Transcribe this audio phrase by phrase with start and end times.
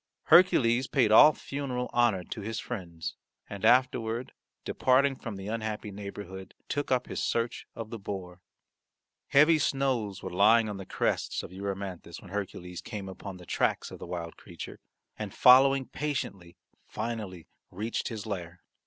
[0.23, 3.13] Hercules paid all funeral honour to his friends
[3.47, 4.31] and afterward
[4.65, 8.41] departing from the unhappy neighbourhood took up his search of the boar.
[9.27, 13.91] Heavy snows were lying on the crests of Erymanthus when Hercules came upon the tracks
[13.91, 14.79] of the wild creature,
[15.19, 16.57] and following patiently
[16.87, 18.63] finally reached his lair.